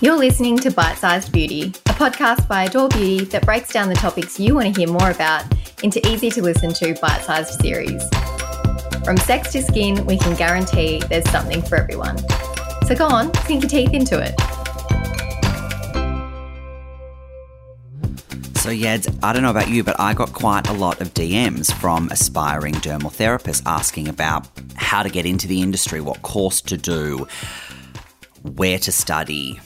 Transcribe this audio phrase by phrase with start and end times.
[0.00, 3.96] You're listening to Bite Sized Beauty, a podcast by Adore Beauty that breaks down the
[3.96, 5.44] topics you want to hear more about
[5.82, 8.08] into easy to listen to bite sized series.
[9.04, 12.16] From sex to skin, we can guarantee there's something for everyone.
[12.86, 14.38] So go on, sink your teeth into it.
[18.58, 21.72] So, Yads, I don't know about you, but I got quite a lot of DMs
[21.72, 26.76] from aspiring dermal therapists asking about how to get into the industry, what course to
[26.76, 27.26] do,
[28.44, 29.58] where to study.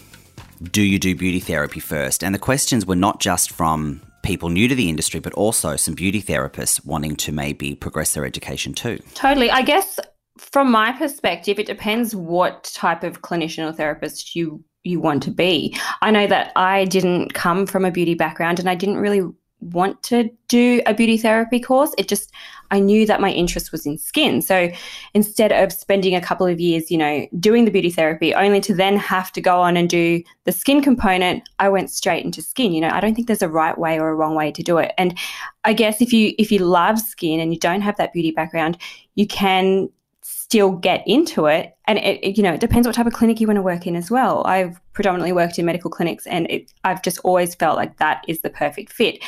[0.71, 2.23] Do you do beauty therapy first?
[2.23, 5.95] And the questions were not just from people new to the industry, but also some
[5.95, 8.98] beauty therapists wanting to maybe progress their education too.
[9.15, 9.51] Totally.
[9.51, 9.98] I guess
[10.39, 15.30] from my perspective, it depends what type of clinician or therapist you you want to
[15.30, 15.77] be.
[16.01, 19.23] I know that I didn't come from a beauty background and I didn't really
[19.61, 21.95] want to do a beauty therapy course.
[21.97, 22.33] It just,
[22.73, 24.43] I knew that my interest was in skin.
[24.43, 24.71] So
[25.15, 28.75] instead of spending a couple of years, you know, doing the beauty therapy only to
[28.75, 32.73] then have to go on and do the skin component, I went straight into skin.
[32.73, 34.79] You know, I don't think there's a right way or a wrong way to do
[34.79, 34.92] it.
[34.98, 35.17] And
[35.64, 38.79] I guess if you if you love skin and you don't have that beauty background,
[39.14, 39.91] you can
[40.23, 41.77] still get into it.
[41.86, 43.86] And it, it, you know, it depends what type of clinic you want to work
[43.86, 44.45] in as well.
[44.47, 48.41] I've predominantly worked in medical clinics, and it, I've just always felt like that is
[48.41, 49.23] the perfect fit.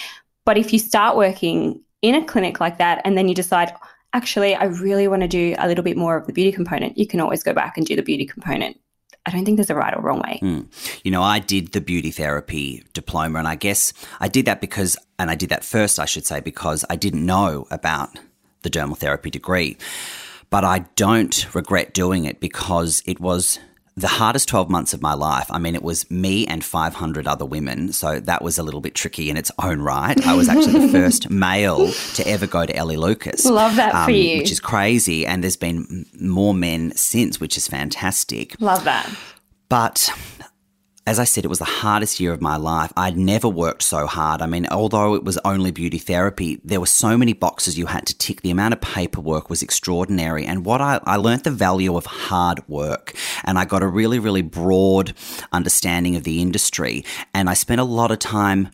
[0.45, 3.73] But if you start working in a clinic like that, and then you decide,
[4.13, 7.07] actually, I really want to do a little bit more of the beauty component, you
[7.07, 8.79] can always go back and do the beauty component.
[9.27, 10.39] I don't think there's a right or wrong way.
[10.43, 10.67] Mm.
[11.03, 14.97] You know, I did the beauty therapy diploma, and I guess I did that because,
[15.19, 18.11] and I did that first, I should say, because I didn't know about
[18.63, 19.77] the dermal therapy degree
[20.55, 23.59] but I don't regret doing it because it was
[23.97, 25.47] the hardest 12 months of my life.
[25.51, 27.93] I mean, it was me and 500 other women.
[27.93, 30.21] So that was a little bit tricky in its own right.
[30.27, 33.45] I was actually the first male to ever go to Elly Lukas.
[33.45, 34.39] Love that um, for you.
[34.39, 35.25] Which is crazy.
[35.27, 38.61] And there's been more men since, which is fantastic.
[38.61, 39.09] Love that.
[39.69, 40.11] But
[41.07, 42.91] as I said, it was the hardest year of my life.
[42.97, 44.41] I'd never worked so hard.
[44.41, 48.07] I mean, although it was only beauty therapy, there were so many boxes you had
[48.07, 48.41] to tick.
[48.41, 50.47] The amount of paperwork was extraordinary.
[50.47, 53.15] And what I, I learned the value of hard work.
[53.45, 55.13] And I got a really, really broad
[55.53, 57.05] understanding of the industry.
[57.35, 58.71] And I spent a lot of time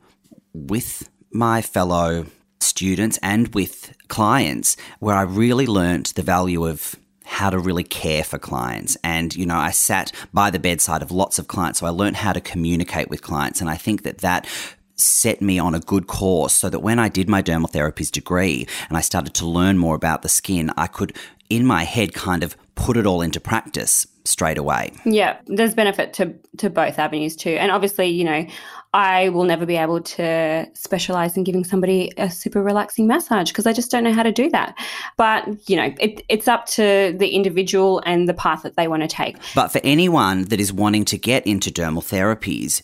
[0.53, 2.27] with my fellow
[2.61, 6.95] students and with clients where I really learned the value of
[7.31, 8.97] how to really care for clients.
[9.05, 12.17] And, you know, I sat by the bedside of lots of clients, so I learned
[12.17, 13.61] how to communicate with clients.
[13.61, 14.49] And I think that that
[14.97, 18.67] set me on a good course so that when I did my dermal therapies degree
[18.89, 21.17] and I started to learn more about the skin, I could,
[21.49, 24.93] in my head, kind of put it all into practice straight away.
[25.05, 27.51] Yeah, there's benefit to to both avenues too.
[27.51, 28.45] And obviously, you know,
[28.93, 33.67] I will never be able to specialize in giving somebody a super relaxing massage because
[33.67, 34.77] I just don't know how to do that.
[35.17, 39.03] But, you know, it, it's up to the individual and the path that they want
[39.03, 39.37] to take.
[39.55, 42.83] But for anyone that is wanting to get into dermal therapies,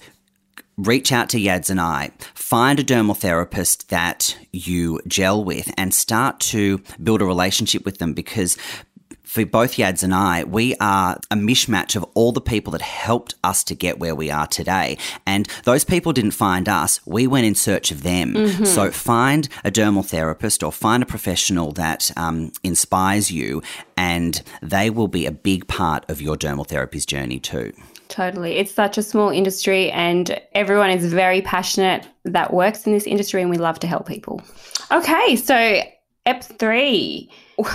[0.77, 5.93] reach out to Yads and I, find a dermal therapist that you gel with and
[5.93, 8.57] start to build a relationship with them because
[9.37, 13.35] for both Yads and I, we are a mishmash of all the people that helped
[13.45, 14.97] us to get where we are today.
[15.27, 18.33] And those people didn't find us, we went in search of them.
[18.33, 18.65] Mm-hmm.
[18.65, 23.63] So find a dermal therapist or find a professional that um, inspires you,
[23.99, 27.75] and they will be a big part of your dermal therapies journey too.
[28.09, 28.53] Totally.
[28.57, 33.43] It's such a small industry, and everyone is very passionate that works in this industry,
[33.43, 34.41] and we love to help people.
[34.91, 35.83] Okay, so
[36.27, 37.29] EP3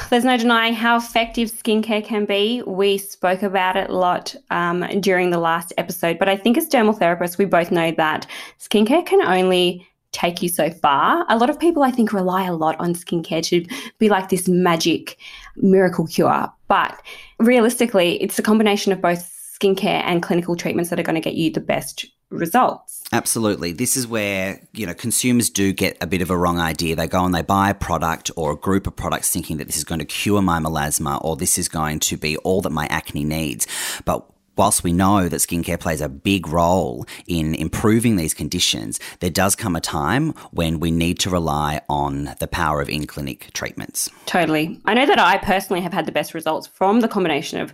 [0.09, 2.62] there's no denying how effective skincare can be.
[2.67, 6.69] We spoke about it a lot um, during the last episode, but I think as
[6.69, 8.28] dermal therapists, we both know that
[8.59, 11.25] skincare can only take you so far.
[11.29, 13.66] A lot of people, I think, rely a lot on skincare to
[13.97, 15.17] be like this magic
[15.56, 16.47] miracle cure.
[16.67, 17.01] But
[17.40, 21.35] realistically, it's a combination of both skincare and clinical treatments that are going to get
[21.35, 23.03] you the best results.
[23.12, 23.74] Absolutely.
[23.74, 26.96] This is where, you know, consumers do get a bit of a wrong idea.
[26.96, 29.78] They go and they buy a product or a group of products thinking that this
[29.78, 32.88] is going to cure my melasma or this is going to be all that my
[32.88, 33.68] acne needs.
[34.06, 34.25] But
[34.56, 39.55] whilst we know that skincare plays a big role in improving these conditions, there does
[39.55, 44.09] come a time when we need to rely on the power of in clinic treatments.
[44.26, 44.79] Totally.
[44.85, 47.73] I know that I personally have had the best results from the combination of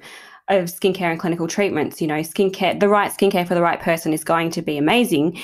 [0.50, 2.02] of skincare and clinical treatments.
[2.02, 5.40] You know, skincare, the right skincare for the right person is going to be amazing,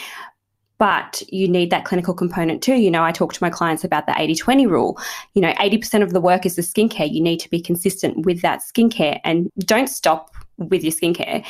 [0.78, 2.76] but you need that clinical component too.
[2.76, 5.00] You know, I talk to my clients about the 80 20 rule.
[5.34, 7.12] You know, 80% of the work is the skincare.
[7.12, 11.46] You need to be consistent with that skincare and don't stop with your skincare.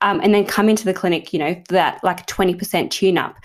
[0.00, 3.36] Um, and then come into the clinic, you know, that like 20% tune up.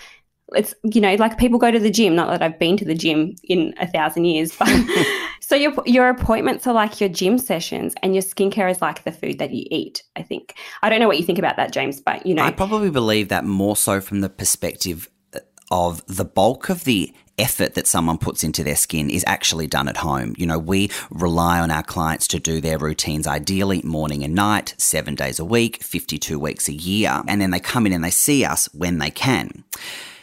[0.54, 2.94] It's you know like people go to the gym not that i've been to the
[2.94, 4.68] gym in a thousand years but
[5.40, 9.12] so your your appointments are like your gym sessions and your skincare is like the
[9.12, 12.00] food that you eat i think i don't know what you think about that james
[12.00, 15.40] but you know i probably believe that more so from the perspective uh,
[15.70, 19.86] of the bulk of the effort that someone puts into their skin is actually done
[19.86, 20.34] at home.
[20.36, 24.74] You know, we rely on our clients to do their routines ideally morning and night,
[24.76, 28.10] seven days a week, 52 weeks a year, and then they come in and they
[28.10, 29.62] see us when they can.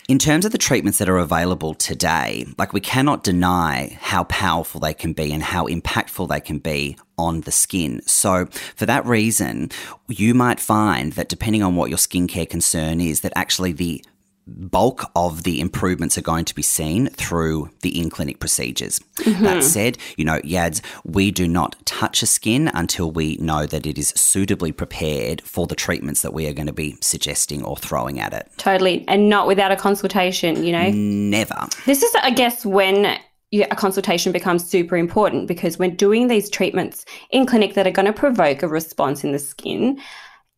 [0.07, 4.79] In terms of the treatments that are available today, like we cannot deny how powerful
[4.79, 8.03] they can be and how impactful they can be on the skin.
[8.05, 9.71] So, for that reason,
[10.07, 14.05] you might find that depending on what your skincare concern is, that actually the
[14.47, 18.99] bulk of the improvements are going to be seen through the in clinic procedures.
[19.17, 19.43] Mm-hmm.
[19.43, 23.85] That said, you know, Yads, we do not touch a skin until we know that
[23.85, 27.75] it is suitably prepared for the treatments that we are going to be suggesting or
[27.77, 28.49] throwing at it.
[28.57, 29.05] Totally.
[29.07, 30.91] And not without a consultation, you know?
[30.91, 31.67] Never.
[31.85, 33.19] This is, I guess, when
[33.53, 38.05] a consultation becomes super important because when doing these treatments in clinic that are going
[38.05, 39.99] to provoke a response in the skin,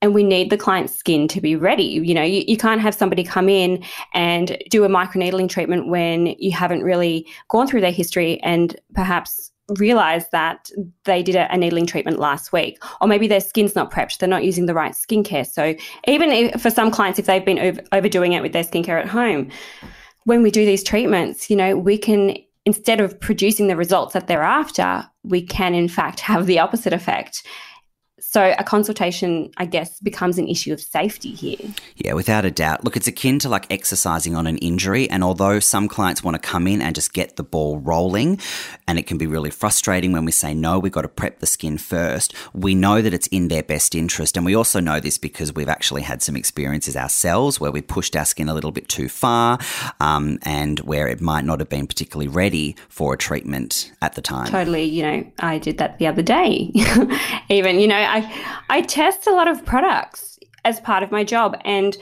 [0.01, 1.83] and we need the client's skin to be ready.
[1.83, 3.83] You know, you, you can't have somebody come in
[4.13, 9.51] and do a microneedling treatment when you haven't really gone through their history and perhaps
[9.79, 10.69] realize that
[11.03, 12.81] they did a, a, needling treatment last week.
[13.01, 15.45] Or maybe their skin's not prepped they're not using the right skincare.
[15.45, 15.75] So
[16.07, 19.07] even if, for some clients if they've been over, overdoing it with their skincare at
[19.07, 19.49] home
[20.27, 22.35] when we do these treatments you know we can
[22.65, 26.93] instead of producing the results that they're after we can in fact have the opposite
[26.93, 27.43] effect
[28.29, 31.73] so a consultation, I guess, becomes an issue of safety here.
[31.95, 32.83] Yeah, without a doubt.
[32.83, 35.09] Look, it's akin to like exercising on an injury.
[35.09, 38.41] And although some clients want to come in and just get the ball rolling,
[38.85, 41.45] and it can be really frustrating when we say, no, we've got to prep the
[41.45, 44.35] skin first, we know that it's in their best interest.
[44.35, 48.13] And we also know this because we've actually had some experiences ourselves where we pushed
[48.17, 49.57] our skin a little bit too far
[50.01, 54.21] um, and where it might not have been particularly ready for a treatment at the
[54.21, 54.47] time.
[54.47, 54.83] Totally.
[54.83, 56.73] You know, I did that the other day.
[57.49, 58.16] Even, you know, I
[58.69, 61.97] I test a lot of products as part of my job and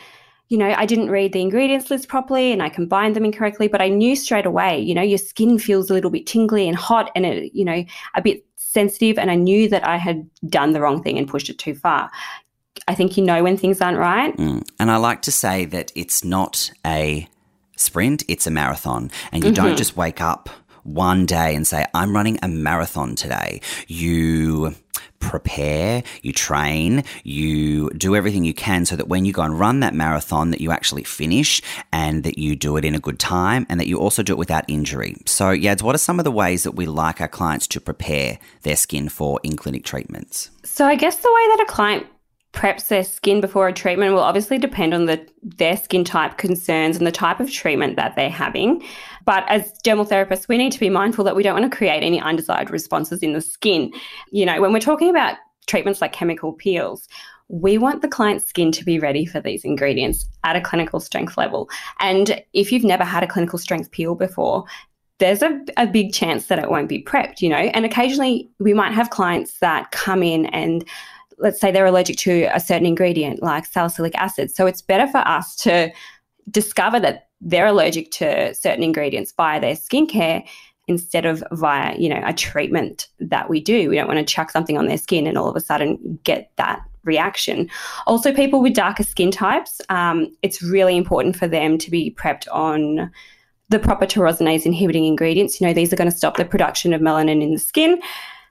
[0.48, 3.82] you know, I didn't read the ingredients list properly and I combined them incorrectly, but
[3.82, 7.10] I knew straight away, you know, your skin feels a little bit tingly and hot
[7.16, 7.84] and it, you know,
[8.14, 11.50] a bit sensitive and I knew that I had done the wrong thing and pushed
[11.50, 12.12] it too far.
[12.88, 14.38] I think you know when things aren't right.
[14.38, 14.68] Mm.
[14.80, 17.28] And I like to say that it's not a
[17.76, 19.10] sprint, it's a marathon.
[19.32, 19.66] And you mm-hmm.
[19.66, 20.50] don't just wake up
[20.86, 23.62] one day and say, I'm running a marathon today.
[23.88, 24.76] You
[25.20, 29.80] prepare, you train, you do everything you can so that when you go and run
[29.80, 31.62] that marathon that you actually finish
[31.92, 34.38] and that you do it in a good time and that you also do it
[34.38, 35.16] without injury.
[35.26, 38.38] So, Yads, what are some of the ways that we like our clients to prepare
[38.62, 40.52] their skin for in-clinic treatments?
[40.64, 42.06] So, I guess the way that a client
[42.56, 46.98] preps their skin before a treatment will obviously depend on the their skin type concerns
[46.98, 48.84] and the type of treatment that they're having.
[49.26, 52.02] But as dermal therapists, we need to be mindful that we don't want to create
[52.02, 53.94] any undesired responses in the skin.
[54.32, 55.38] You know, when we're talking about
[55.68, 57.08] treatments like chemical peels,
[57.48, 61.38] we want the client's skin to be ready for these ingredients at a clinical strength
[61.38, 61.70] level.
[62.00, 64.66] And if you've never had a clinical strength peel before,
[65.20, 67.56] there's a, a big chance that it won't be prepped, you know.
[67.56, 70.84] And occasionally we might have clients that come in and
[71.38, 74.52] let's say they're allergic to a certain ingredient like salicylic acid.
[74.52, 75.92] So it's better for us to
[76.50, 80.48] discover that they're allergic to certain ingredients via their skincare
[80.88, 83.90] instead of via, you know, a treatment that we do.
[83.90, 86.52] We don't want to chuck something on their skin and all of a sudden get
[86.58, 87.70] that reaction.
[88.08, 92.48] Also, people with darker skin types, um, it's really important for them to be prepped
[92.52, 93.12] on
[93.70, 95.60] the proper tyrosinase inhibiting ingredients.
[95.60, 98.00] You know, these are going to stop the production of melanin in the skin.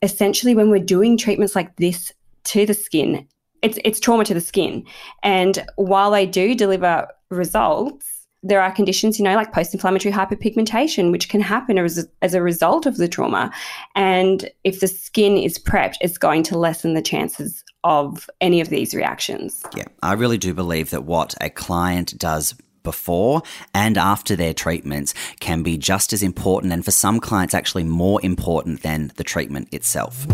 [0.03, 2.13] Essentially, when we're doing treatments like this
[2.45, 3.27] to the skin.
[3.63, 4.85] It's it's trauma to the skin.
[5.23, 8.11] And while they do deliver results,
[8.43, 12.85] there are conditions, you know, like post-inflammatory hyperpigmentation, which can happen as, as a result
[12.85, 13.51] of the trauma.
[13.95, 18.69] And if the skin is prepped, it's going to lessen the chances of any of
[18.69, 19.65] these reactions.
[19.75, 25.15] Yeah, I really do believe that what a client does before and after their treatments
[25.41, 29.73] can be just as important, and for some clients, actually more important than the treatment
[29.73, 30.27] itself.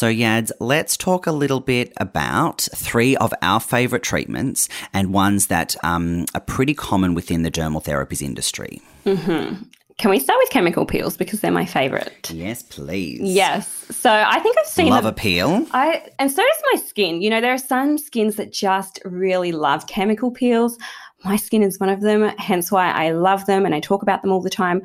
[0.00, 5.48] So, Yads, let's talk a little bit about three of our favorite treatments and ones
[5.48, 8.80] that um, are pretty common within the dermal therapies industry.
[9.04, 9.62] Mm-hmm.
[9.98, 12.30] Can we start with chemical peels because they're my favorite?
[12.30, 13.20] Yes, please.
[13.20, 13.68] Yes.
[13.90, 15.66] So I think I've seen love them, a peel.
[15.72, 17.20] I and so does my skin.
[17.20, 20.78] You know, there are some skins that just really love chemical peels.
[21.24, 24.22] My skin is one of them, hence why I love them and I talk about
[24.22, 24.80] them all the time.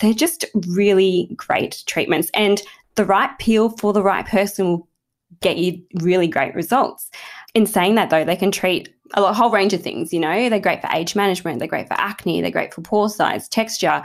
[0.00, 2.30] They're just really great treatments.
[2.34, 2.60] And
[2.94, 4.88] the right peel for the right person will
[5.40, 7.10] get you really great results.
[7.54, 10.12] In saying that, though, they can treat a whole range of things.
[10.12, 13.08] You know, they're great for age management, they're great for acne, they're great for pore
[13.08, 14.02] size, texture.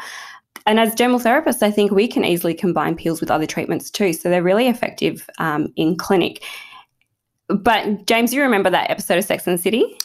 [0.66, 4.14] And as dermal therapists, I think we can easily combine peels with other treatments too.
[4.14, 6.44] So they're really effective um, in clinic.
[7.48, 9.96] But James, you remember that episode of Sex and the City?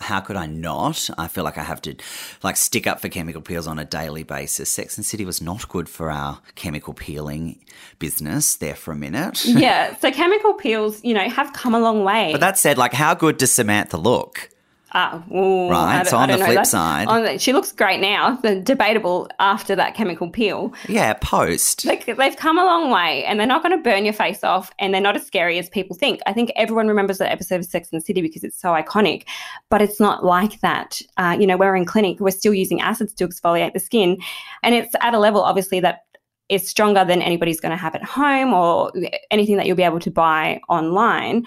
[0.00, 1.10] How could I not?
[1.18, 1.94] I feel like I have to
[2.42, 4.70] like stick up for chemical peels on a daily basis.
[4.70, 7.64] Sex and City was not good for our chemical peeling
[7.98, 9.44] business there for a minute.
[9.44, 9.96] yeah.
[9.96, 12.32] So chemical peels, you know, have come a long way.
[12.32, 14.50] But that said, like how good does Samantha look?
[14.92, 16.06] Ah, ooh, right.
[16.06, 18.36] So on the flip side, on she looks great now.
[18.36, 20.74] The debatable after that chemical peel.
[20.88, 21.84] Yeah, post.
[21.84, 24.72] They, they've come a long way, and they're not going to burn your face off,
[24.78, 26.20] and they're not as scary as people think.
[26.26, 29.24] I think everyone remembers that episode of Sex and the City because it's so iconic,
[29.68, 31.00] but it's not like that.
[31.16, 34.18] Uh, you know, we're in clinic, we're still using acids to exfoliate the skin,
[34.64, 36.00] and it's at a level, obviously, that
[36.48, 38.92] is stronger than anybody's going to have at home or
[39.30, 41.46] anything that you'll be able to buy online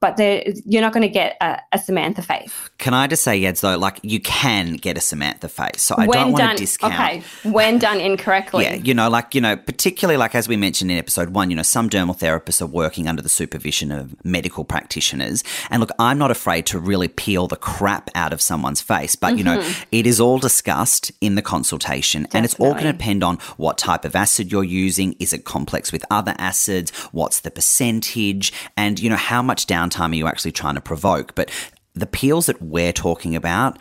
[0.00, 2.52] but you're not going to get a, a, Samantha face.
[2.78, 5.82] Can I just say, Yads, though, like you can get a Samantha face.
[5.82, 6.94] So I when don't want to discount.
[6.94, 8.64] Okay, when done incorrectly.
[8.64, 11.56] yeah, you know, like, you know, particularly like as we mentioned in episode one, you
[11.56, 15.42] know, some dermal therapists are working under the supervision of medical practitioners.
[15.70, 19.28] And look, I'm not afraid to really peel the crap out of someone's face, but,
[19.28, 19.38] mm-hmm.
[19.38, 19.82] you know, mm-hmm.
[19.90, 22.38] it is all discussed in the consultation Definitely.
[22.38, 25.16] and it's all going to depend on what type of acid you're using.
[25.18, 26.92] Is it complex with other acids?
[27.10, 28.52] What's the percentage?
[28.76, 31.34] And, you know, how much down downtime are you actually trying to provoke?
[31.34, 31.50] But
[31.94, 33.78] the peels that we're talking about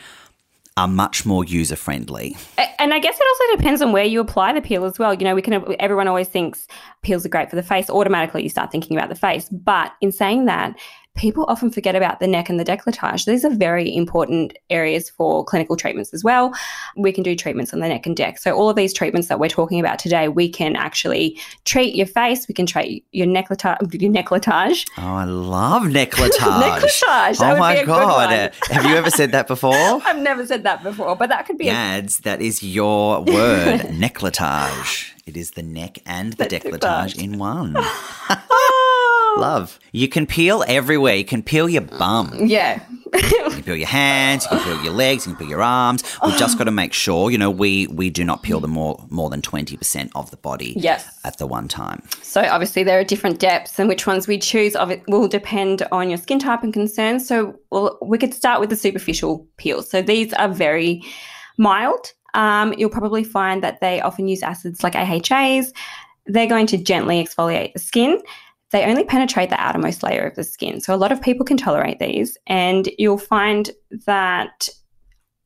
[0.76, 2.38] are much more user friendly.
[2.78, 5.14] And I guess it also depends on where you apply the peel as well.
[5.14, 6.68] You know, we can everyone always thinks
[7.02, 7.90] peels are great for the face.
[7.90, 9.50] Automatically you start thinking about the face.
[9.50, 10.78] But in saying that,
[11.18, 13.26] people often forget about the neck and the décolletage.
[13.26, 16.54] These are very important areas for clinical treatments as well.
[16.96, 18.38] We can do treatments on the neck and deck.
[18.38, 22.08] So all of these treatments that we're talking about today, we can actually treat your
[22.08, 22.48] face.
[22.48, 23.78] We can treat your necklatage.
[23.92, 24.14] Your.
[24.98, 26.40] Oh, I love necklatage.
[26.40, 27.42] necklatage.
[27.42, 28.54] oh my god!
[28.70, 29.74] Have you ever said that before?
[30.06, 31.70] I've never said that before, but that could be.
[31.70, 32.20] Ads.
[32.20, 35.14] A- that is your word, necklatage.
[35.26, 37.76] It is the neck and the décolletage in one.
[39.40, 39.80] Love.
[39.92, 41.16] You can peel everywhere.
[41.16, 42.34] You can peel your bum.
[42.46, 42.84] Yeah.
[43.14, 46.04] you can peel your hands, you can peel your legs, you can peel your arms.
[46.26, 49.04] We've just got to make sure, you know, we we do not peel the more
[49.10, 51.20] more than twenty percent of the body yes.
[51.24, 52.04] at the one time.
[52.22, 55.84] So obviously there are different depths and which ones we choose of it will depend
[55.92, 57.28] on your skin type and concerns.
[57.28, 59.90] So well, we could start with the superficial peels.
[59.90, 61.02] So these are very
[61.58, 62.14] mild.
[62.34, 65.74] Um, you'll probably find that they often use acids like AHAs.
[66.28, 68.22] They're going to gently exfoliate the skin
[68.72, 70.82] they only penetrate the outermost layer of the skin.
[70.82, 73.72] So a lot of people can tolerate these, and you'll find
[74.06, 74.70] that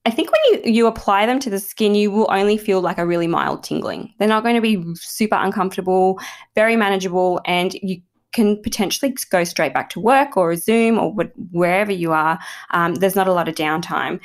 [0.04, 2.98] I think when you, you apply them to the skin, you will only feel like
[2.98, 4.12] a really mild tingling.
[4.18, 6.20] They're not going to be super uncomfortable,
[6.56, 8.02] very manageable, and you
[8.32, 11.14] can potentially go straight back to work or a Zoom or
[11.52, 12.40] wherever you are.
[12.72, 14.20] Um, there's not a lot of downtime.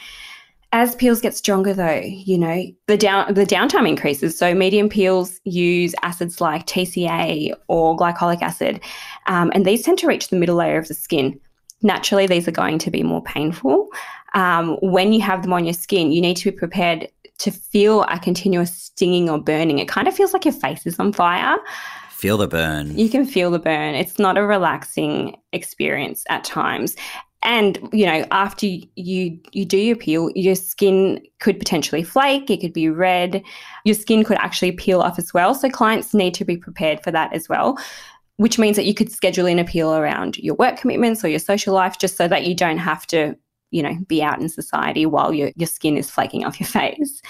[0.72, 4.36] As peels get stronger, though, you know the down the downtime increases.
[4.36, 8.80] So medium peels use acids like TCA or glycolic acid,
[9.26, 11.40] um, and these tend to reach the middle layer of the skin.
[11.82, 13.88] Naturally, these are going to be more painful.
[14.34, 17.08] Um, when you have them on your skin, you need to be prepared
[17.38, 19.78] to feel a continuous stinging or burning.
[19.78, 21.56] It kind of feels like your face is on fire.
[22.10, 22.96] Feel the burn.
[22.98, 23.94] You can feel the burn.
[23.94, 26.96] It's not a relaxing experience at times
[27.46, 32.60] and you know after you you do your peel your skin could potentially flake it
[32.60, 33.42] could be red.
[33.84, 35.54] Your skin could actually peel off as well.
[35.54, 37.78] So clients need to be prepared for that as well
[38.38, 41.38] which means that you could schedule in a peel around your work commitments or your
[41.38, 43.34] social life just so that you don't have to
[43.76, 47.20] you know, be out in society while your, your skin is flaking off your face.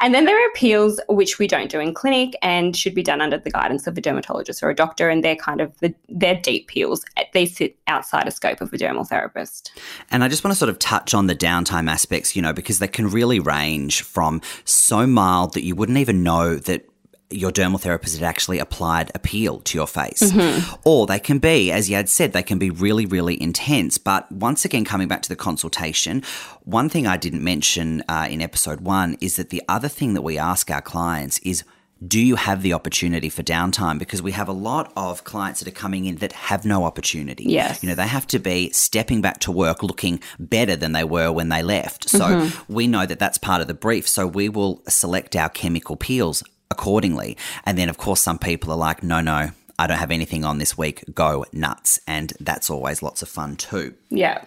[0.00, 3.20] And then there are peels which we don't do in clinic and should be done
[3.20, 5.08] under the guidance of a dermatologist or a doctor.
[5.08, 7.04] And they're kind of the, they're deep peels.
[7.32, 9.72] They sit outside a scope of a dermal therapist.
[10.12, 12.78] And I just want to sort of touch on the downtime aspects, you know, because
[12.78, 16.88] they can really range from so mild that you wouldn't even know that
[17.30, 20.22] your dermal therapist had actually applied a peel to your face.
[20.22, 20.74] Mm-hmm.
[20.84, 23.98] Or they can be, as you had said, they can be really, really intense.
[23.98, 26.22] But once again, coming back to the consultation,
[26.64, 30.22] one thing I didn't mention uh, in episode one is that the other thing that
[30.22, 31.64] we ask our clients is,
[32.06, 33.98] do you have the opportunity for downtime?
[33.98, 37.44] Because we have a lot of clients that are coming in that have no opportunity.
[37.44, 37.82] Yes.
[37.82, 41.32] You know, they have to be stepping back to work looking better than they were
[41.32, 42.08] when they left.
[42.10, 42.72] So mm-hmm.
[42.72, 44.06] we know that that's part of the brief.
[44.06, 47.36] So we will select our chemical peels accordingly.
[47.64, 50.58] And then, of course, some people are like, no, no, I don't have anything on
[50.58, 52.00] this week, go nuts.
[52.06, 53.94] And that's always lots of fun too.
[54.10, 54.44] Yeah.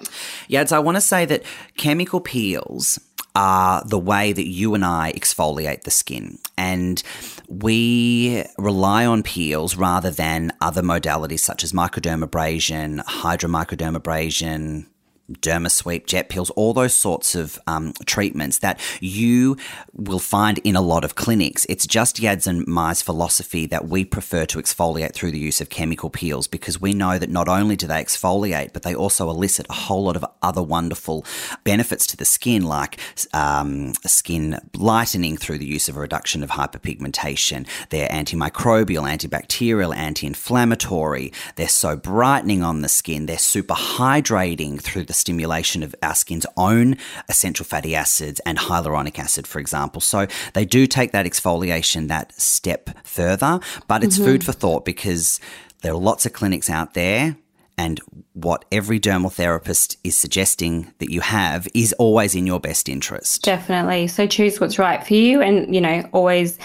[0.47, 1.43] Yeah, so I want to say that
[1.77, 2.99] chemical peels
[3.35, 6.39] are the way that you and I exfoliate the skin.
[6.57, 7.01] And
[7.47, 14.87] we rely on peels rather than other modalities such as microdermabrasion, hydromicrodermabrasion,
[15.29, 19.57] dermasweep, jet peels, all those sorts of um, treatments that you
[19.93, 21.65] will find in a lot of clinics.
[21.69, 25.69] It's just Yads and Mai's philosophy that we prefer to exfoliate through the use of
[25.69, 29.65] chemical peels because we know that not only do they exfoliate, but they also elicit
[29.69, 31.25] a whole lot of other wonderful
[31.63, 32.99] benefits to the skin, like
[33.33, 37.67] um, skin lightening through the use of a reduction of hyperpigmentation.
[37.89, 41.31] They're antimicrobial, antibacterial, anti-inflammatory.
[41.55, 43.25] They're so brightening on the skin.
[43.25, 46.97] They're super hydrating through the stimulation of our skin's own
[47.27, 50.01] essential fatty acids and hyaluronic acid, for example.
[50.01, 54.25] So they do take that exfoliation that step further, but it's mm-hmm.
[54.25, 55.39] food for thought because
[55.81, 57.37] there are lots of clinics out there
[57.79, 58.01] and
[58.33, 63.43] what every dermal therapist is suggesting that you have is always in your best interest.
[63.43, 64.07] Definitely.
[64.07, 66.57] So choose what's right for you and, you know, always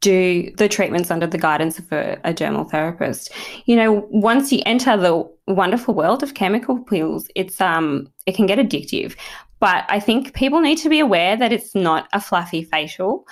[0.00, 3.32] do the treatments under the guidance of a, a, dermal therapist.
[3.64, 8.46] You know, once you enter the wonderful world of chemical peels, it's um it can
[8.46, 9.16] get addictive.
[9.60, 13.26] But I think people need to be aware that it's not a fluffy facial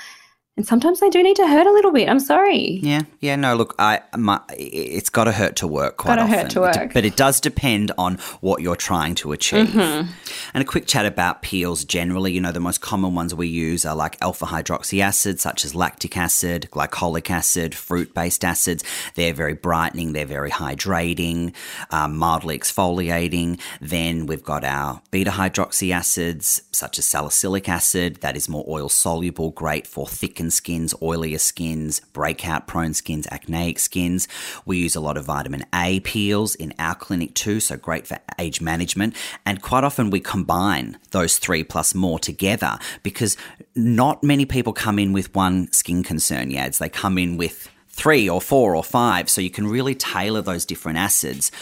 [0.59, 2.11] and sometimes they do need to hurt a little bit.
[2.11, 2.79] I'm sorry.
[2.83, 3.37] Yeah, yeah.
[3.37, 5.97] No, look, I my, it's got to hurt to work.
[5.97, 9.33] Quite got to hurt to work, but it does depend on what you're trying to
[9.33, 9.69] achieve.
[9.69, 10.13] Mm-hmm.
[10.53, 12.33] And a quick chat about peels generally.
[12.33, 15.75] You know, the most common ones we use are like alpha hydroxy acids, such as
[15.75, 18.85] lactic acid, glycolic acid, fruit-based acids.
[19.15, 20.13] They're very brightening.
[20.13, 21.55] They're very hydrating,
[21.91, 23.59] um, mildly exfoliating.
[23.81, 28.17] Then we've got our beta hydroxy acids, such as salicylic acid.
[28.17, 33.29] That is more oil soluble, great for thick thickened skins, oilier skins, breakout prone skins,
[33.31, 34.27] acneic skins.
[34.65, 38.19] We use a lot of vitamin A peels in our clinic too, so great for
[38.41, 39.15] age management.
[39.47, 43.37] And quite often we combine those three plus more together because
[43.77, 46.79] not many people come in with one skin concern yads.
[46.79, 49.29] They come in with three or four or five.
[49.29, 51.53] So you can really tailor those different acids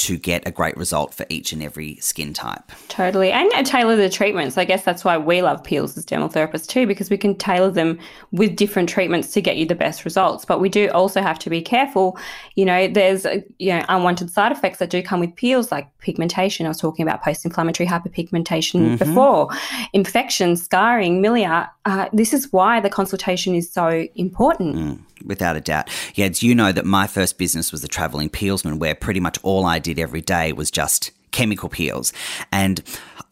[0.00, 2.72] to get a great result for each and every skin type.
[2.88, 3.32] Totally.
[3.32, 4.56] And tailor the treatments.
[4.56, 7.70] I guess that's why we love peels as dermal therapists too, because we can tailor
[7.70, 7.98] them
[8.32, 10.46] with different treatments to get you the best results.
[10.46, 12.16] But we do also have to be careful.
[12.54, 13.26] You know, there's
[13.58, 16.64] you know unwanted side effects that do come with peels, like pigmentation.
[16.64, 18.96] I was talking about post-inflammatory hyperpigmentation mm-hmm.
[18.96, 19.50] before,
[19.92, 21.68] infection, scarring, milia.
[21.84, 24.76] Uh, this is why the consultation is so important.
[24.76, 25.88] Mm without a doubt.
[26.14, 29.66] Yeah, you know that my first business was the traveling peelsman, where pretty much all
[29.66, 32.12] I did every day was just chemical peels.
[32.52, 32.82] And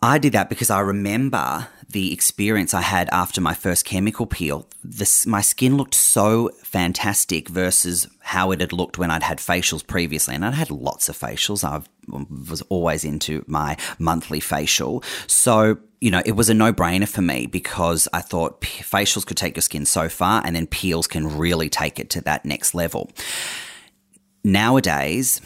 [0.03, 4.69] I did that because I remember the experience I had after my first chemical peel.
[4.85, 9.87] This, my skin looked so fantastic versus how it had looked when I'd had facials
[9.87, 10.35] previously.
[10.35, 11.65] And I'd had lots of facials.
[11.65, 11.83] I
[12.51, 15.03] was always into my monthly facial.
[15.27, 19.37] So you know, it was a no brainer for me because I thought facials could
[19.37, 22.75] take your skin so far and then peels can really take it to that next
[22.75, 23.11] level.
[24.45, 25.41] Nowadays,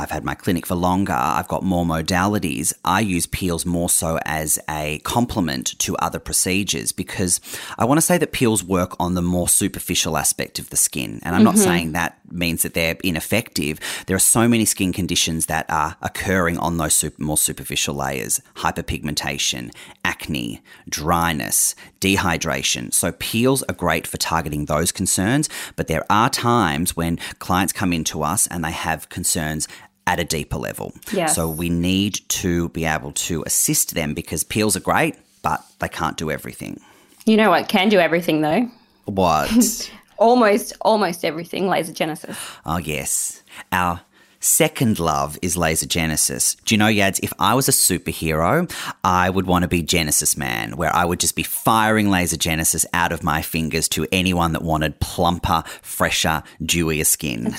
[0.00, 2.72] I've had my clinic for longer, I've got more modalities.
[2.84, 7.40] I use peels more so as a complement to other procedures because
[7.78, 11.18] I want to say that peels work on the more superficial aspect of the skin.
[11.24, 11.44] And I'm mm-hmm.
[11.44, 13.80] not saying that means that they're ineffective.
[14.06, 18.40] There are so many skin conditions that are occurring on those super, more superficial layers
[18.54, 22.92] hyperpigmentation, acne, dryness, dehydration.
[22.92, 27.92] So peels are great for targeting those concerns, but there are times when clients come
[27.92, 29.66] into us and they have concerns
[30.08, 30.94] at a deeper level.
[31.12, 31.34] Yes.
[31.34, 35.88] So we need to be able to assist them because peels are great, but they
[35.88, 36.80] can't do everything.
[37.26, 38.70] You know what can do everything though?
[39.04, 39.90] What?
[40.16, 42.38] almost almost everything laser genesis.
[42.64, 43.42] Oh yes.
[43.70, 44.00] Our
[44.40, 46.56] second love is laser genesis.
[46.64, 48.70] Do you know, Yads, if I was a superhero,
[49.04, 52.86] I would want to be Genesis Man, where I would just be firing laser genesis
[52.92, 57.54] out of my fingers to anyone that wanted plumper, fresher, dewier skin.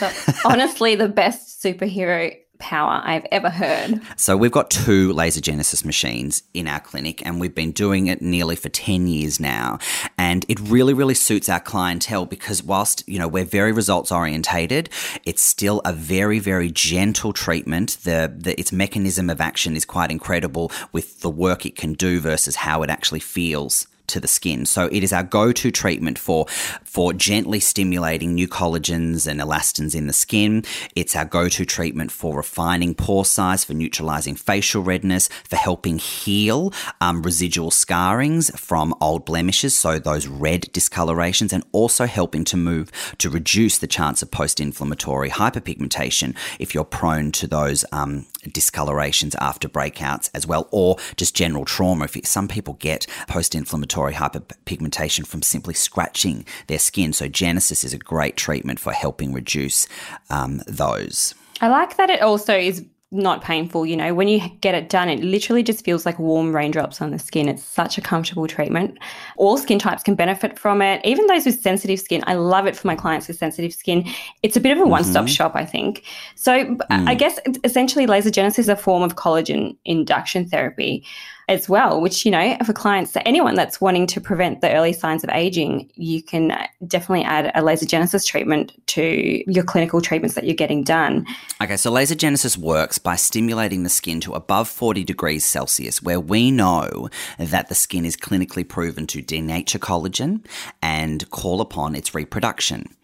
[0.45, 4.01] honestly the best superhero power I've ever heard.
[4.15, 8.21] So we've got two laser genesis machines in our clinic and we've been doing it
[8.21, 9.79] nearly for 10 years now.
[10.17, 14.89] And it really, really suits our clientele because whilst, you know, we're very results orientated,
[15.25, 17.97] it's still a very, very gentle treatment.
[18.03, 22.19] The, the its mechanism of action is quite incredible with the work it can do
[22.19, 24.65] versus how it actually feels to the skin.
[24.65, 26.45] So it is our go-to treatment for
[26.83, 30.63] for gently stimulating new collagens and elastins in the skin.
[30.95, 36.73] It's our go-to treatment for refining pore size, for neutralizing facial redness, for helping heal
[37.01, 42.91] um, residual scarrings from old blemishes, so those red discolorations, and also helping to move
[43.17, 49.69] to reduce the chance of post-inflammatory hyperpigmentation if you're prone to those um, discolorations after
[49.69, 52.05] breakouts as well, or just general trauma.
[52.05, 57.97] If some people get post-inflammatory hyperpigmentation from simply scratching their skin, so Genesis is a
[57.97, 59.87] great treatment for helping reduce
[60.29, 61.35] um, those.
[61.61, 63.87] I like that it also is not painful.
[63.87, 67.09] You know, when you get it done, it literally just feels like warm raindrops on
[67.09, 67.49] the skin.
[67.49, 68.99] It's such a comfortable treatment.
[69.35, 72.23] All skin types can benefit from it, even those with sensitive skin.
[72.27, 74.07] I love it for my clients with sensitive skin.
[74.43, 75.27] It's a bit of a one stop mm-hmm.
[75.27, 76.03] shop, I think.
[76.35, 76.85] So, mm.
[76.89, 81.03] I guess essentially, laser genesis is a form of collagen induction therapy
[81.49, 85.23] as well, which, you know, for clients, anyone that's wanting to prevent the early signs
[85.23, 90.45] of aging, you can definitely add a laser genesis treatment to your clinical treatments that
[90.45, 91.25] you're getting done.
[91.59, 96.19] Okay, so laser genesis works by stimulating the skin to above 40 degrees Celsius, where
[96.19, 97.09] we know
[97.39, 100.45] that the skin is clinically proven to denature collagen
[100.83, 102.95] and call upon its reproduction.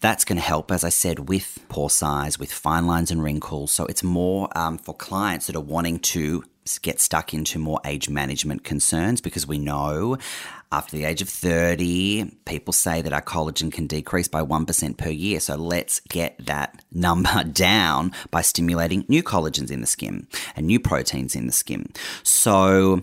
[0.00, 3.72] That's going to help, as I said, with pore size, with fine lines and wrinkles.
[3.72, 6.44] So it's more um, for clients that are wanting to
[6.80, 10.18] get stuck into more age management concerns because we know
[10.72, 15.10] after the age of 30, people say that our collagen can decrease by 1% per
[15.10, 15.38] year.
[15.38, 20.80] So let's get that number down by stimulating new collagens in the skin and new
[20.80, 21.86] proteins in the skin.
[22.22, 23.02] So,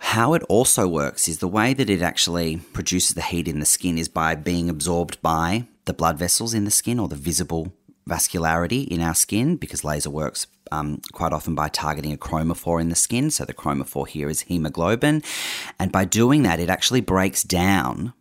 [0.00, 3.66] how it also works is the way that it actually produces the heat in the
[3.66, 7.72] skin is by being absorbed by the blood vessels in the skin or the visible
[8.08, 12.88] vascularity in our skin because laser works um, quite often by targeting a chromophore in
[12.88, 13.30] the skin.
[13.30, 15.22] So the chromophore here is hemoglobin.
[15.78, 18.12] And by doing that, it actually breaks down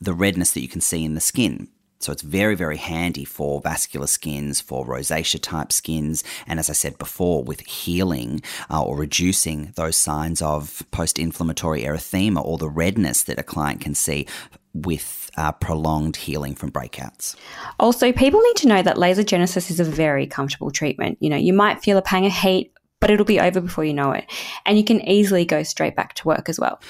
[0.00, 1.68] the redness that you can see in the skin.
[2.02, 6.72] So it's very, very handy for vascular skins, for rosacea type skins, and as I
[6.72, 12.68] said before, with healing uh, or reducing those signs of post inflammatory erythema or the
[12.68, 14.26] redness that a client can see
[14.74, 17.36] with uh, prolonged healing from breakouts.
[17.78, 21.18] Also, people need to know that laser genesis is a very comfortable treatment.
[21.20, 23.94] You know, you might feel a pang of heat, but it'll be over before you
[23.94, 24.30] know it.
[24.66, 26.80] And you can easily go straight back to work as well.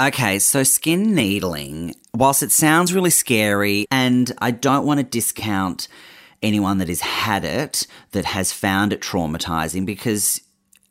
[0.00, 5.88] Okay, so skin needling, whilst it sounds really scary, and I don't want to discount
[6.42, 10.40] anyone that has had it that has found it traumatizing because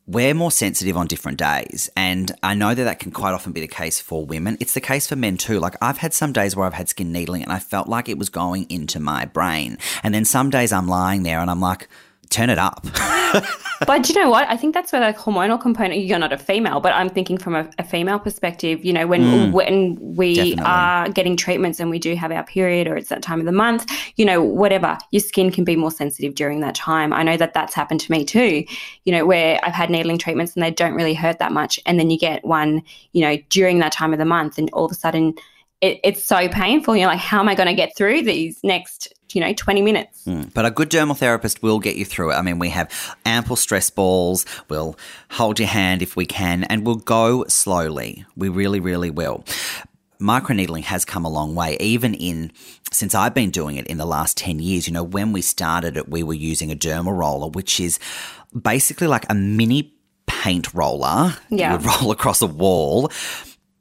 [0.10, 1.88] we're more sensitive on different days.
[1.96, 4.58] And I know that that can quite often be the case for women.
[4.60, 5.60] It's the case for men too.
[5.60, 8.18] Like I've had some days where I've had skin needling and I felt like it
[8.18, 9.78] was going into my brain.
[10.02, 11.88] And then some days I'm lying there and I'm like,
[12.30, 12.86] turn it up.
[13.88, 14.48] but you know what?
[14.48, 16.02] I think that's where the hormonal component.
[16.02, 18.84] You're not a female, but I'm thinking from a, a female perspective.
[18.84, 20.64] You know, when mm, when we definitely.
[20.66, 23.52] are getting treatments and we do have our period, or it's that time of the
[23.52, 23.92] month.
[24.16, 27.14] You know, whatever your skin can be more sensitive during that time.
[27.14, 28.64] I know that that's happened to me too.
[29.06, 32.00] You know, where I've had needling treatments and they don't really hurt that much, and
[32.00, 34.92] then you get one, you know, during that time of the month, and all of
[34.92, 35.36] a sudden.
[35.82, 36.96] It, it's so painful.
[36.96, 40.26] You're like, how am I going to get through these next you know, 20 minutes.
[40.26, 40.54] Mm.
[40.54, 42.36] But a good dermal therapist will get you through it.
[42.36, 42.92] I mean, we have
[43.26, 44.46] ample stress balls.
[44.70, 44.98] We'll
[45.30, 48.26] hold your hand if we can, and we'll go slowly.
[48.36, 49.44] We really, really will.
[50.20, 52.52] Microneedling has come a long way, even in
[52.92, 54.88] since I've been doing it in the last 10 years.
[54.88, 58.00] You know, when we started it, we were using a dermal roller, which is
[58.60, 59.94] basically like a mini
[60.28, 61.36] paint roller.
[61.50, 61.72] Yeah.
[61.72, 63.12] You would roll across a wall,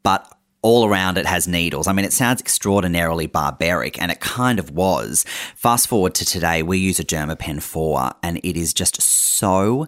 [0.02, 0.32] but
[0.62, 1.86] all around it has needles.
[1.86, 5.24] I mean, it sounds extraordinarily barbaric, and it kind of was.
[5.54, 9.86] Fast forward to today, we use a Dermapen 4, and it is just so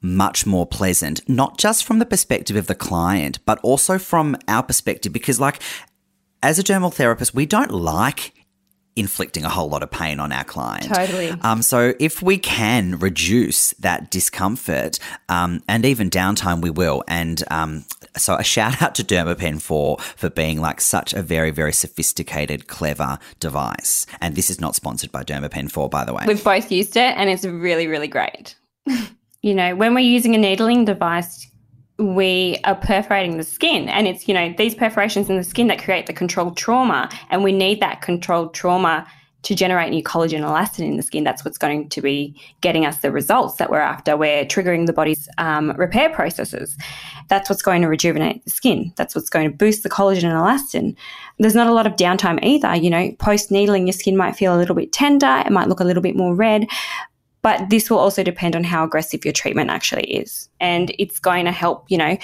[0.00, 4.62] much more pleasant, not just from the perspective of the client, but also from our
[4.62, 5.62] perspective, because, like,
[6.42, 8.32] as a dermal therapist, we don't like
[8.94, 10.92] inflicting a whole lot of pain on our client.
[10.92, 11.30] Totally.
[11.42, 17.02] Um, so if we can reduce that discomfort um, and even downtime, we will.
[17.08, 17.84] And um,
[18.16, 22.68] so a shout out to Dermapen 4 for being like such a very, very sophisticated,
[22.68, 24.06] clever device.
[24.20, 26.24] And this is not sponsored by Dermapen 4, by the way.
[26.26, 28.56] We've both used it and it's really, really great.
[29.42, 31.46] you know, when we're using a needling device,
[32.02, 33.88] we are perforating the skin.
[33.88, 37.08] And it's you know these perforations in the skin that create the controlled trauma.
[37.30, 39.06] And we need that controlled trauma
[39.42, 41.24] to generate new collagen and elastin in the skin.
[41.24, 44.16] That's what's going to be getting us the results that we're after.
[44.16, 46.76] We're triggering the body's um, repair processes.
[47.28, 48.92] That's what's going to rejuvenate the skin.
[48.96, 50.94] That's what's going to boost the collagen and elastin.
[51.38, 52.76] There's not a lot of downtime either.
[52.76, 55.42] You know post needling your skin might feel a little bit tender.
[55.44, 56.68] It might look a little bit more red
[57.42, 60.48] but this will also depend on how aggressive your treatment actually is.
[60.60, 62.16] And it's going to help, you know,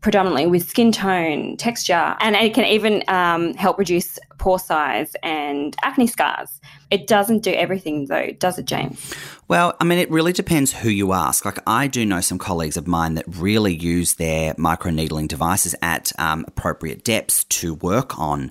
[0.00, 5.76] predominantly with skin tone, texture, and it can even um, help reduce pore size and
[5.82, 6.60] acne scars.
[6.90, 9.14] It doesn't do everything though, does it, James?
[9.46, 11.44] Well, I mean, it really depends who you ask.
[11.44, 16.10] Like, I do know some colleagues of mine that really use their microneedling devices at
[16.18, 18.50] um, appropriate depths to work on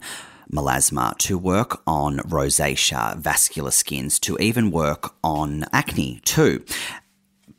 [0.51, 6.63] melasma, to work on rosacea, vascular skins, to even work on acne too.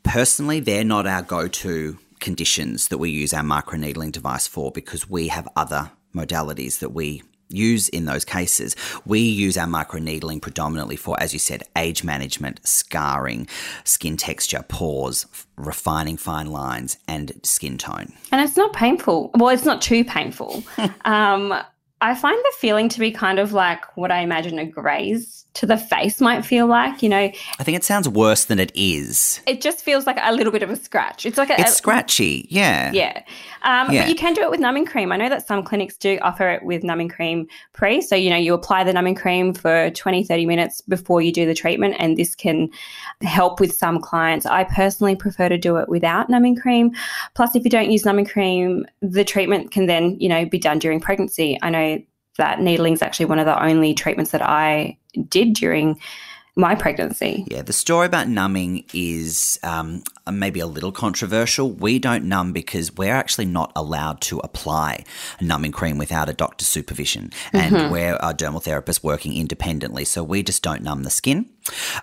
[0.03, 5.09] Personally, they're not our go to conditions that we use our microneedling device for because
[5.09, 8.75] we have other modalities that we use in those cases.
[9.05, 13.47] We use our microneedling predominantly for, as you said, age management, scarring,
[13.83, 15.25] skin texture, pores,
[15.55, 18.13] refining fine lines, and skin tone.
[18.31, 19.31] And it's not painful.
[19.35, 20.63] Well, it's not too painful.
[21.05, 21.53] um,
[22.03, 25.65] I find the feeling to be kind of like what I imagine a graze to
[25.65, 27.03] the face might feel like.
[27.03, 29.41] You know, I think it sounds worse than it is.
[29.45, 31.25] It just feels like a little bit of a scratch.
[31.25, 33.23] It's like a, it's a, scratchy, yeah, yeah.
[33.63, 34.03] Um, yeah.
[34.03, 35.11] But you can do it with numbing cream.
[35.11, 38.01] I know that some clinics do offer it with numbing cream pre.
[38.01, 41.45] So you know, you apply the numbing cream for 20, 30 minutes before you do
[41.45, 42.69] the treatment, and this can
[43.21, 44.45] help with some clients.
[44.45, 46.91] I personally prefer to do it without numbing cream.
[47.35, 50.79] Plus, if you don't use numbing cream, the treatment can then you know be done
[50.79, 51.57] during pregnancy.
[51.61, 52.03] I know
[52.37, 54.97] that needling is actually one of the only treatments that I
[55.29, 55.99] did during
[56.55, 57.45] my pregnancy.
[57.49, 61.71] Yeah, the story about numbing is um, maybe a little controversial.
[61.71, 65.03] We don't numb because we're actually not allowed to apply
[65.39, 67.91] a numbing cream without a doctor's supervision, and mm-hmm.
[67.91, 71.49] we're a dermal therapist working independently, so we just don't numb the skin.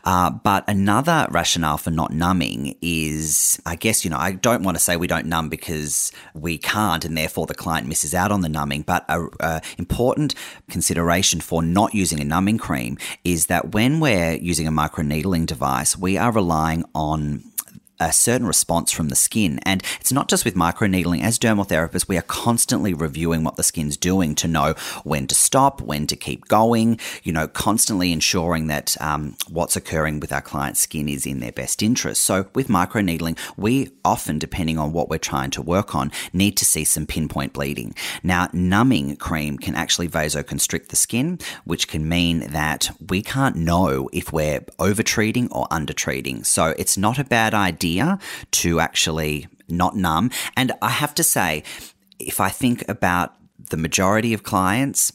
[0.05, 4.77] Uh, but another rationale for not numbing is, I guess, you know, I don't want
[4.77, 8.41] to say we don't numb because we can't and therefore the client misses out on
[8.41, 10.35] the numbing, but a, a important
[10.69, 15.97] consideration for not using a numbing cream is that when we're using a microneedling device,
[15.97, 17.45] we are relying on
[18.01, 19.61] a certain response from the skin.
[19.65, 21.23] And it's not just with microneedling.
[21.23, 25.35] As dermal therapists, we are constantly reviewing what the skin's doing to know when to
[25.35, 30.41] stop, when to keep going, you know, constantly ensuring that um, what's occurring with our
[30.41, 32.23] client's skin is in their best interest.
[32.23, 36.65] So with microneedling, we often, depending on what we're trying to work on, need to
[36.65, 37.95] see some pinpoint bleeding.
[38.23, 44.09] Now, numbing cream can actually vasoconstrict the skin, which can mean that we can't know
[44.13, 46.45] if we're over treating or under treating.
[46.45, 48.19] So it's not a bad idea idea
[48.51, 50.31] to actually not numb.
[50.57, 51.63] And I have to say,
[52.19, 53.35] if I think about
[53.71, 55.13] the majority of clients,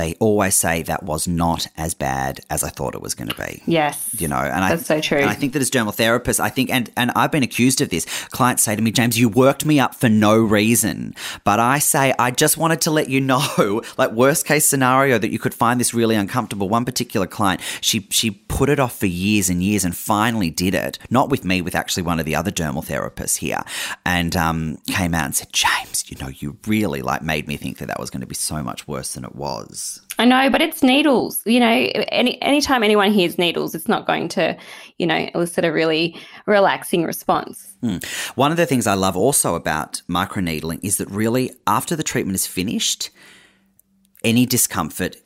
[0.00, 3.36] they always say that was not as bad as I thought it was going to
[3.36, 3.62] be.
[3.66, 4.08] Yes.
[4.18, 5.24] You know, and that's I, so true.
[5.24, 8.06] I think that as dermal therapists, I think, and, and I've been accused of this.
[8.28, 11.14] Clients say to me, James, you worked me up for no reason.
[11.44, 15.30] But I say, I just wanted to let you know, like worst case scenario, that
[15.30, 16.70] you could find this really uncomfortable.
[16.70, 20.74] One particular client, she, she put it off for years and years and finally did
[20.74, 23.62] it, not with me, with actually one of the other dermal therapists here,
[24.06, 27.78] and um, came out and said, James, you know, you really like made me think
[27.78, 29.89] that that was going to be so much worse than it was.
[30.18, 31.40] I know, but it's needles.
[31.46, 34.56] You know, any anytime anyone hears needles, it's not going to,
[34.98, 36.14] you know, elicit a really
[36.46, 37.74] relaxing response.
[37.82, 38.04] Mm.
[38.36, 42.34] One of the things I love also about microneedling is that really after the treatment
[42.34, 43.08] is finished,
[44.22, 45.16] any discomfort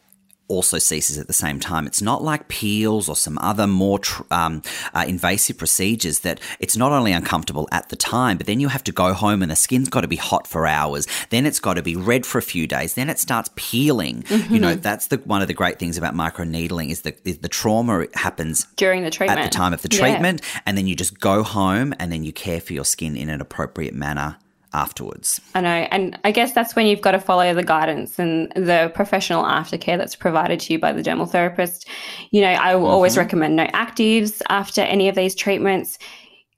[0.49, 1.87] also ceases at the same time.
[1.87, 6.77] It's not like peels or some other more tr- um, uh, invasive procedures that it's
[6.77, 9.57] not only uncomfortable at the time, but then you have to go home and the
[9.57, 11.07] skin's got to be hot for hours.
[11.31, 12.95] Then it's got to be red for a few days.
[12.95, 14.23] Then it starts peeling.
[14.25, 14.55] Mm-hmm.
[14.55, 17.49] You know, that's the one of the great things about microneedling is the is the
[17.49, 20.61] trauma happens during the treatment at the time of the treatment, yeah.
[20.67, 23.41] and then you just go home and then you care for your skin in an
[23.41, 24.37] appropriate manner
[24.75, 25.41] afterwards.
[25.55, 25.89] I know.
[25.91, 29.97] And I guess that's when you've got to follow the guidance and the professional aftercare
[29.97, 31.89] that's provided to you by the dermal therapist.
[32.31, 32.91] You know, I will mm-hmm.
[32.91, 35.99] always recommend no actives after any of these treatments.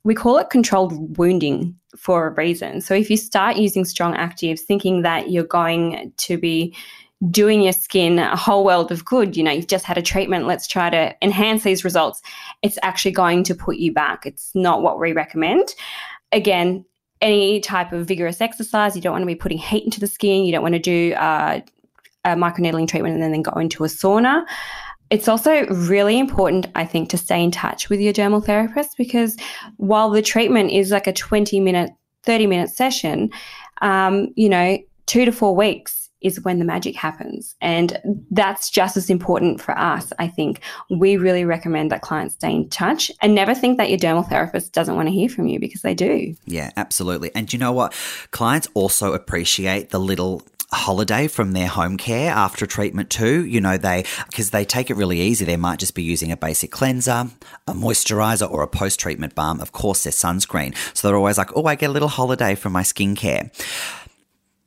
[0.03, 2.81] We call it controlled wounding for a reason.
[2.81, 6.75] So if you start using strong actives thinking that you're going to be
[7.31, 9.37] doing your skin a whole world of good.
[9.37, 12.21] You know, you've just had a treatment, let's try to enhance these results.
[12.63, 14.27] It's actually going to put you back.
[14.27, 15.75] It's not what we recommend.
[16.31, 16.85] Again,
[17.21, 18.95] any type of vigorous exercise.
[18.95, 20.45] You don't want to be putting heat into the skin.
[20.45, 21.61] You don't want to do uh,
[22.25, 24.45] a microneedling treatment and then, then go into a sauna.
[25.09, 29.37] It's also really important, I think, to stay in touch with your dermal therapist because
[29.77, 31.91] while the treatment is like a 20 minute,
[32.25, 33.31] 30 minute session,
[33.83, 37.55] um, you know, two to four weeks is when the magic happens.
[37.61, 37.99] And
[38.31, 40.61] that's just as important for us, I think.
[40.91, 44.73] We really recommend that clients stay in touch and never think that your dermal therapist
[44.73, 46.35] doesn't want to hear from you because they do.
[46.47, 47.31] Yeah, absolutely.
[47.35, 47.95] And you know what?
[48.31, 53.45] Clients also appreciate the little holiday from their home care after treatment too.
[53.45, 55.45] You know, they, because they take it really easy.
[55.45, 57.27] They might just be using a basic cleanser,
[57.67, 59.61] a moisturizer, or a post treatment balm.
[59.61, 60.77] Of course, their sunscreen.
[60.97, 63.51] So they're always like, oh, I get a little holiday from my skincare.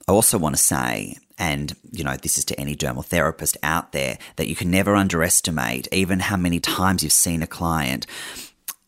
[0.08, 3.94] I also want to say, and you know, this is to any dermal therapist out
[3.94, 8.06] there, that you can never underestimate even how many times you've seen a client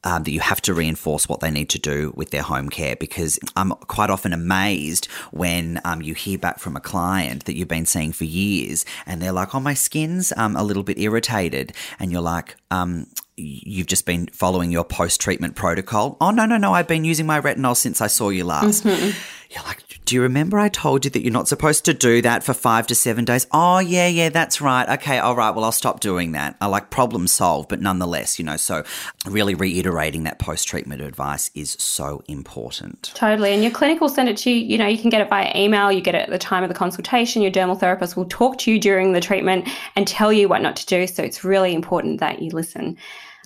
[0.04, 2.96] um, that you have to reinforce what they need to do with their home care
[2.96, 7.68] because I'm quite often amazed when um, you hear back from a client that you've
[7.68, 11.74] been seeing for years and they're like, oh, my skin's um, a little bit irritated.
[12.00, 16.18] And you're like, um, you've just been following your post treatment protocol.
[16.20, 16.74] Oh, no, no, no.
[16.74, 18.84] I've been using my retinol since I saw you last.
[18.84, 19.18] Mm-hmm.
[19.52, 22.44] You're like, do you remember I told you that you're not supposed to do that
[22.44, 23.48] for five to seven days?
[23.50, 24.90] Oh, yeah, yeah, that's right.
[24.90, 25.56] Okay, all right.
[25.56, 26.58] Well, I'll stop doing that.
[26.60, 28.84] I like problem solved, but nonetheless, you know, so
[29.26, 33.14] really reiterating that post treatment advice is so important.
[33.16, 33.54] Totally.
[33.54, 34.58] And your clinic will send it to you.
[34.58, 36.68] You know, you can get it via email, you get it at the time of
[36.68, 37.42] the consultation.
[37.42, 40.76] Your dermal therapist will talk to you during the treatment and tell you what not
[40.76, 41.08] to do.
[41.08, 42.98] So it's really important that you listen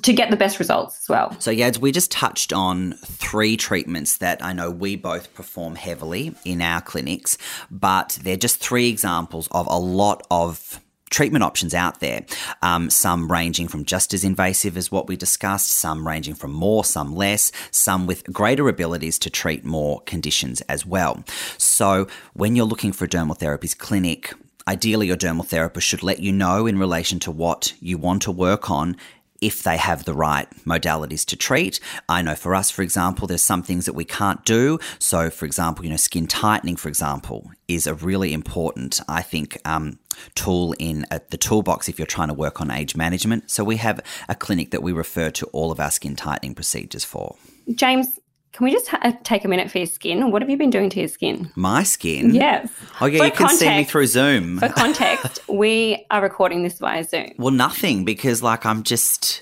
[0.05, 1.35] to get the best results as well.
[1.39, 6.35] So, Yads, we just touched on three treatments that I know we both perform heavily
[6.45, 7.39] in our clinics,
[7.71, 12.23] but they're just three examples of a lot of treatment options out there.
[12.61, 16.83] Um, some ranging from just as invasive as what we discussed, some ranging from more,
[16.83, 21.23] some less, some with greater abilities to treat more conditions as well.
[21.57, 24.35] So, when you're looking for a dermal therapies clinic,
[24.67, 28.31] Ideally, your dermal therapist should let you know in relation to what you want to
[28.31, 28.97] work on
[29.41, 31.79] if they have the right modalities to treat.
[32.07, 34.79] I know for us, for example, there's some things that we can't do.
[34.99, 39.57] So, for example, you know, skin tightening, for example, is a really important, I think,
[39.65, 39.99] um,
[40.33, 43.51] tool in uh, the toolbox if you're trying to work on age management.
[43.51, 47.03] So, we have a clinic that we refer to all of our skin tightening procedures
[47.03, 47.35] for.
[47.73, 48.19] James,
[48.55, 50.31] can we just ha- uh, take a minute for your skin?
[50.31, 51.51] What have you been doing to your skin?
[51.55, 52.33] My skin?
[52.33, 52.69] Yes.
[53.01, 54.59] Oh, yeah, for you can context, see me through Zoom.
[54.59, 57.33] For context, we are recording this via Zoom.
[57.37, 59.41] Well, nothing because, like, I'm just.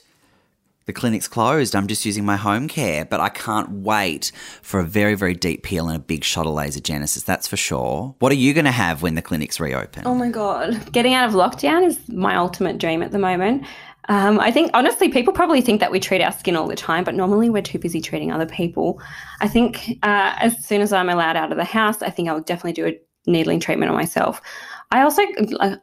[0.85, 1.75] The clinic's closed.
[1.75, 5.63] I'm just using my home care, but I can't wait for a very, very deep
[5.63, 7.23] peel and a big shot of laser genesis.
[7.23, 8.15] That's for sure.
[8.19, 10.03] What are you going to have when the clinics reopen?
[10.05, 10.91] Oh my God.
[10.91, 13.63] Getting out of lockdown is my ultimate dream at the moment.
[14.09, 17.03] Um, I think honestly, people probably think that we treat our skin all the time,
[17.03, 19.01] but normally we're too busy treating other people.
[19.41, 22.41] I think uh, as soon as I'm allowed out of the house, I think I'll
[22.41, 24.41] definitely do a needling treatment on myself.
[24.91, 25.23] I also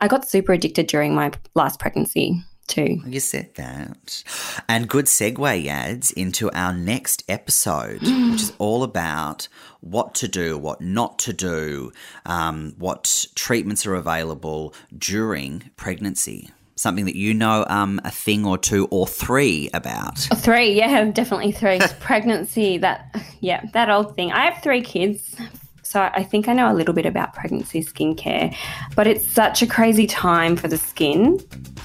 [0.01, 3.03] I got super addicted during my last pregnancy too.
[3.05, 4.23] You said that.
[4.69, 9.49] And good segue Yads into our next episode, which is all about
[9.81, 11.93] what to do, what not to do,
[12.25, 18.59] um, what treatments are available during pregnancy something that you know um, a thing or
[18.59, 20.19] two or three about?
[20.19, 21.79] Three, yeah, definitely three.
[22.01, 24.33] pregnancy, that, yeah, that old thing.
[24.33, 25.37] I have three kids.
[25.83, 28.55] So I think I know a little bit about pregnancy skincare,
[28.95, 31.41] but it's such a crazy time for the skin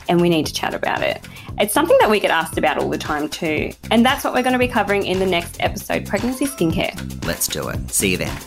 [0.08, 1.27] and we need to chat about it.
[1.58, 3.71] It's something that we get asked about all the time too.
[3.89, 7.25] And that's what we're going to be covering in the next episode, pregnancy skincare.
[7.25, 7.91] Let's do it.
[7.91, 8.38] See you then.